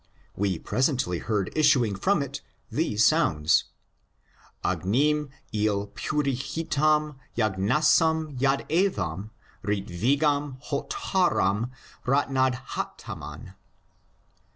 We 0.35 0.57
presently 0.57 1.19
heard 1.19 1.53
bsning 1.53 1.95
from 2.01 2.23
it 2.23 2.41
these 2.71 3.05
sounds: 3.05 3.65
Agnim 4.65 5.29
Ue 5.51 5.91
purohitam 5.93 7.17
yagnasm 7.37 8.35
yadevam 8.39 9.29
ritvigam 9.63 10.59
hotaram 10.63 11.69
ratnadhatamam. 12.07 13.53